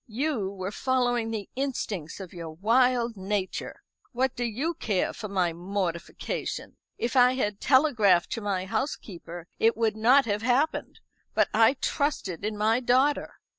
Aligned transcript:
You 0.07 0.49
were 0.49 0.71
following 0.71 1.29
the 1.29 1.47
instincts 1.55 2.19
of 2.19 2.33
your 2.33 2.49
wild 2.49 3.15
nature. 3.15 3.83
What 4.13 4.35
do 4.35 4.43
you 4.43 4.73
care 4.73 5.13
for 5.13 5.27
my 5.27 5.53
mortification? 5.53 6.77
If 6.97 7.15
I 7.15 7.33
had 7.35 7.61
telegraphed 7.61 8.31
to 8.31 8.41
my 8.41 8.65
housekeeper, 8.65 9.47
it 9.59 9.77
would 9.77 9.95
not 9.95 10.25
have 10.25 10.41
happened. 10.41 11.01
But 11.35 11.49
I 11.53 11.75
trusted 11.81 12.43
in 12.43 12.57
my 12.57 12.79
daughter." 12.79 13.35